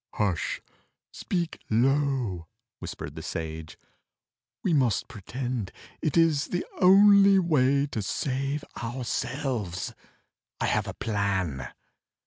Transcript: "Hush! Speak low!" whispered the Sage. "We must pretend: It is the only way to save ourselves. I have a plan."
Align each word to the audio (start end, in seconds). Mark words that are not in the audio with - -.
"Hush! 0.15 0.61
Speak 1.11 1.61
low!" 1.69 2.47
whispered 2.79 3.13
the 3.13 3.21
Sage. 3.21 3.77
"We 4.63 4.73
must 4.73 5.07
pretend: 5.07 5.71
It 6.01 6.17
is 6.17 6.47
the 6.47 6.65
only 6.79 7.37
way 7.37 7.85
to 7.85 8.01
save 8.01 8.65
ourselves. 8.81 9.93
I 10.59 10.65
have 10.65 10.87
a 10.87 10.95
plan." 10.95 11.71